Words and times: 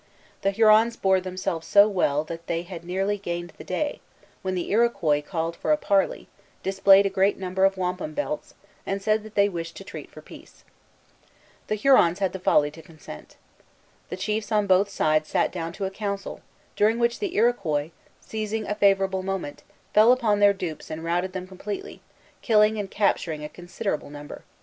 The 0.41 0.49
Hurons 0.49 0.97
bore 0.97 1.21
themselves 1.21 1.67
so 1.67 1.87
well 1.87 2.23
that 2.23 2.47
they 2.47 2.63
had 2.63 2.83
nearly 2.83 3.19
gained 3.19 3.53
the 3.59 3.63
day, 3.63 4.01
when 4.41 4.55
the 4.55 4.71
Iroquois 4.71 5.21
called 5.21 5.55
for 5.55 5.71
a 5.71 5.77
parley, 5.77 6.27
displayed 6.63 7.05
a 7.05 7.09
great 7.11 7.37
number 7.37 7.65
of 7.65 7.77
wampum 7.77 8.15
belts, 8.15 8.55
and 8.83 8.99
said 8.99 9.21
that 9.21 9.35
they 9.35 9.47
wished 9.47 9.77
to 9.77 9.83
treat 9.83 10.09
for 10.09 10.23
peace. 10.23 10.63
The 11.67 11.75
Hurons 11.75 12.17
had 12.17 12.33
the 12.33 12.39
folly 12.39 12.71
to 12.71 12.81
consent. 12.81 13.37
The 14.09 14.17
chiefs 14.17 14.51
on 14.51 14.65
both 14.65 14.89
sides 14.89 15.29
sat 15.29 15.51
down 15.51 15.71
to 15.73 15.85
a 15.85 15.91
council, 15.91 16.41
during 16.75 16.97
which 16.97 17.19
the 17.19 17.35
Iroquois, 17.35 17.91
seizing 18.19 18.65
a 18.65 18.73
favorable 18.73 19.21
moment, 19.21 19.61
fell 19.93 20.11
upon 20.11 20.39
their 20.39 20.51
dupes 20.51 20.89
and 20.89 21.03
routed 21.03 21.33
them 21.33 21.45
completely, 21.47 22.01
killing 22.41 22.79
and 22.79 22.89
capturing 22.89 23.43
a 23.43 23.49
considerable 23.49 24.09
number. 24.09 24.43